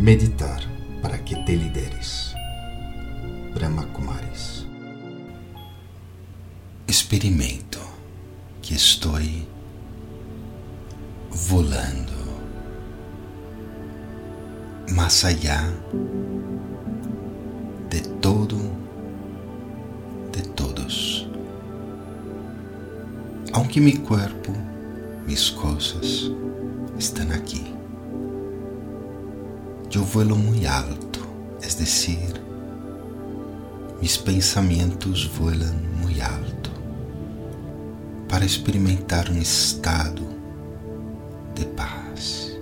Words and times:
Meditar 0.00 0.62
para 1.02 1.18
que 1.18 1.36
te 1.44 1.54
lideres. 1.54 2.34
Brahma 3.52 3.84
Kumaris. 3.92 4.66
Experimento 6.88 7.78
que 8.62 8.76
estou 8.76 9.20
volando 11.30 12.14
mais 14.90 15.22
allá 15.22 15.70
de 17.90 18.00
todo, 18.22 18.56
de 20.32 20.48
todos. 20.54 21.28
Aunque 23.52 23.82
mi 23.82 23.98
cuerpo, 23.98 24.54
mis 25.26 25.50
cosas 25.50 26.32
estão 26.98 27.30
aqui. 27.32 27.79
Eu 29.92 30.04
vuelo 30.04 30.36
muito 30.36 30.66
alto, 30.68 31.26
es 31.60 31.74
decir, 31.74 32.40
mis 34.00 34.16
pensamentos 34.16 35.24
voam 35.26 35.74
muito 36.00 36.22
alto 36.22 36.70
para 38.28 38.44
experimentar 38.44 39.28
um 39.28 39.38
estado 39.38 40.22
de 41.56 41.64
paz, 41.66 42.56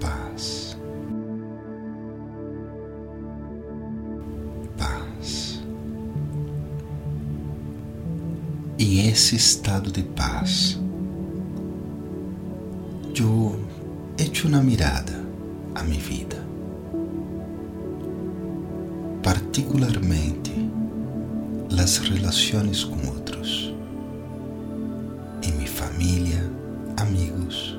paz, 0.00 0.78
paz. 4.78 5.60
E 8.78 9.00
esse 9.08 9.34
estado 9.34 9.90
de 9.90 10.04
paz, 10.04 10.78
eu 13.16 13.60
echo 14.16 14.46
uma 14.46 14.62
mirada 14.62 15.27
a 15.78 15.82
minha 15.84 16.00
vida, 16.00 16.36
particularmente 19.22 20.68
as 21.80 21.98
relações 21.98 22.84
com 22.84 23.08
outros, 23.08 23.72
em 25.42 25.52
minha 25.52 25.68
família, 25.68 26.44
amigos, 26.98 27.78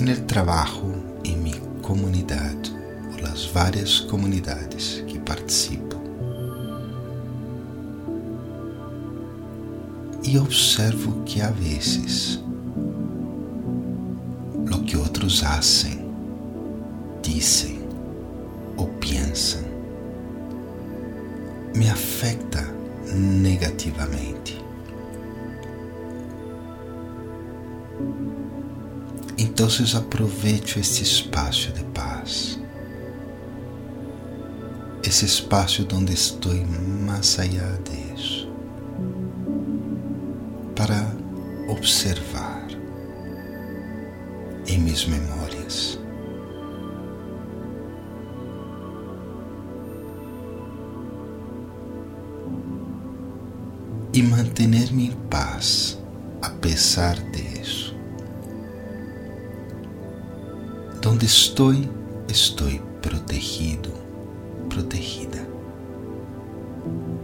no 0.00 0.16
trabalho, 0.26 1.02
em 1.24 1.36
minha 1.38 1.60
comunidade 1.82 2.72
ou 3.18 3.26
as 3.26 3.46
várias 3.46 4.00
comunidades 4.00 5.02
que 5.08 5.18
participo. 5.18 5.96
E 10.22 10.38
observo 10.38 11.22
que 11.24 11.40
a 11.40 11.50
vezes 11.50 12.38
o 14.70 14.82
que 14.84 14.96
outros 14.96 15.40
fazem, 15.40 15.97
dizem 17.28 17.78
ou 18.76 18.86
pensam 19.00 19.60
me 21.74 21.88
afeta 21.90 22.62
negativamente. 23.14 24.64
Então 29.36 29.68
aproveito 29.94 30.78
este 30.78 31.02
espaço 31.02 31.70
de 31.72 31.84
paz, 31.84 32.58
esse 35.04 35.24
espaço 35.26 35.86
onde 35.92 36.14
estou 36.14 36.54
mais 37.06 37.38
allá 37.38 37.78
disso, 37.84 38.50
para 40.74 41.12
observar 41.68 42.66
em 44.66 44.78
minhas 44.78 45.06
memórias. 45.06 46.07
E 54.18 54.22
manter-me 54.24 55.06
em 55.06 55.12
paz 55.30 55.96
a 56.42 56.50
pesar 56.50 57.14
disso. 57.30 57.94
Donde 61.00 61.24
estou, 61.24 61.72
estou 62.26 62.68
protegido, 63.00 63.92
protegida. 64.68 65.48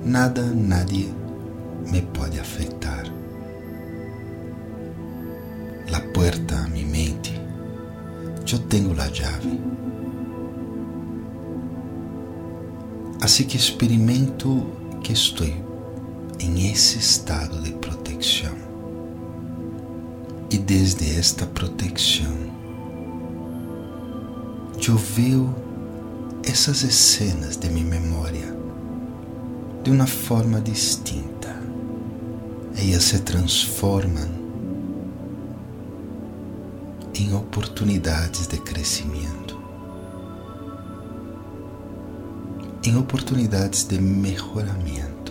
Nada, 0.04 0.44
nadie 0.44 1.12
me 1.90 2.00
pode 2.00 2.38
afetar. 2.38 3.12
La 5.90 6.00
puerta 6.12 6.60
a 6.60 6.68
mi 6.68 6.84
mente, 6.84 7.34
eu 8.52 8.58
tenho 8.68 8.92
a 8.92 9.12
chave. 9.12 9.60
Assim 13.20 13.46
que 13.46 13.56
experimento 13.56 14.64
que 15.02 15.12
estou 15.12 15.73
em 16.44 16.70
esse 16.70 16.98
estado 16.98 17.58
de 17.62 17.72
proteção. 17.72 18.54
E 20.50 20.58
desde 20.58 21.18
esta 21.18 21.46
proteção, 21.46 22.36
eu 24.86 24.96
vejo 24.96 25.54
essas 26.44 26.80
cenas 26.94 27.56
de 27.56 27.70
minha 27.70 27.86
memória 27.86 28.54
de 29.82 29.90
uma 29.90 30.06
forma 30.06 30.60
distinta. 30.60 31.48
Elas 32.76 33.04
se 33.04 33.20
transformam 33.20 34.28
em 37.14 37.32
oportunidades 37.34 38.46
de 38.46 38.58
crescimento, 38.58 39.58
em 42.84 42.96
oportunidades 42.98 43.84
de 43.84 43.98
melhoramento. 43.98 45.23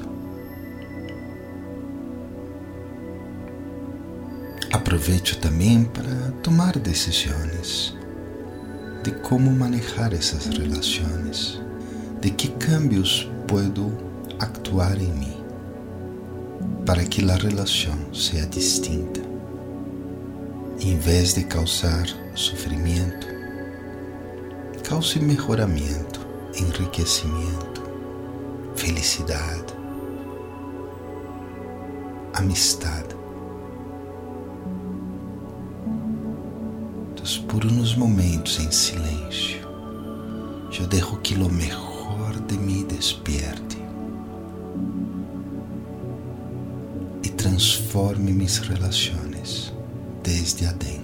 Aproveito 4.94 5.40
também 5.40 5.86
para 5.86 6.32
tomar 6.44 6.78
decisões 6.78 7.98
de 9.04 9.10
como 9.22 9.52
manejar 9.52 10.14
essas 10.14 10.46
relações, 10.46 11.60
de 12.22 12.30
que 12.30 12.50
cambios 12.50 13.28
puedo 13.48 13.92
actuar 14.38 15.02
em 15.02 15.12
mim 15.12 15.44
para 16.86 17.04
que 17.06 17.28
a 17.28 17.36
relação 17.36 17.98
seja 18.14 18.46
distinta. 18.46 19.20
Em 20.80 20.96
vez 21.00 21.34
de 21.34 21.44
causar 21.46 22.06
sofrimento, 22.36 23.26
cause 24.88 25.20
melhoramento, 25.20 26.24
enriquecimento, 26.56 27.82
felicidade, 28.76 29.74
amistade. 32.36 33.23
Por 37.24 37.66
uns 37.66 37.96
momentos 37.96 38.60
em 38.60 38.70
silêncio, 38.70 39.62
eu 40.78 40.86
dejo 40.88 41.18
que 41.22 41.36
o 41.36 41.50
melhor 41.50 42.34
de 42.48 42.58
mim 42.58 42.86
despierte 42.86 43.78
e 47.24 47.30
transforme 47.30 48.34
mis 48.34 48.58
relações 48.58 49.74
desde 50.22 50.66
adentro. 50.66 51.03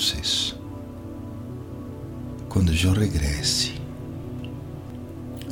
Entonces, 0.00 0.56
quando 2.48 2.72
eu 2.72 2.92
regresse, 2.94 3.74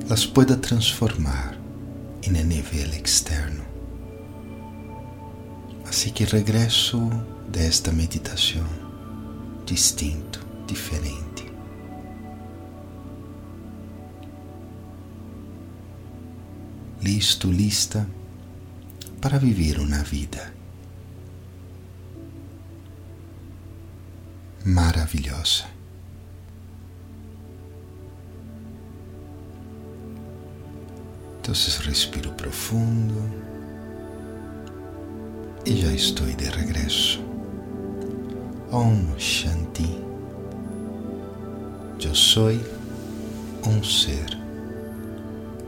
las 0.08 0.24
pueda 0.24 0.56
transformar 0.56 1.54
em 2.22 2.34
el 2.34 2.46
nível 2.46 2.94
externo. 2.94 3.62
Assim 5.86 6.10
que 6.10 6.24
regresso 6.24 7.10
desta 7.46 7.92
meditação 7.92 8.64
distinto, 9.66 10.40
diferente. 10.66 11.46
Listo, 17.02 17.52
lista 17.52 18.08
para 19.20 19.38
viver 19.38 19.78
uma 19.78 20.02
vida 20.02 20.57
maravilhosa. 24.68 25.64
Então 31.40 31.54
respiro 31.78 32.30
profundo 32.32 33.14
e 35.64 35.74
já 35.80 35.92
estou 35.92 36.26
de 36.34 36.44
regresso. 36.44 37.24
Om 38.70 39.18
Shanti, 39.18 39.98
Soy 42.12 42.60
um 43.66 43.82
ser 43.82 44.26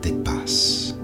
de 0.01 0.13
paz. 0.23 1.00